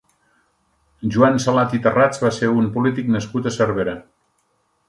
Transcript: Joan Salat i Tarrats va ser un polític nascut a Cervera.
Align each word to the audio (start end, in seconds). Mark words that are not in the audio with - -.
Joan 1.15 1.37
Salat 1.43 1.77
i 1.79 1.81
Tarrats 1.85 2.23
va 2.25 2.31
ser 2.39 2.51
un 2.63 2.73
polític 2.79 3.15
nascut 3.17 3.51
a 3.51 3.55
Cervera. 3.59 3.99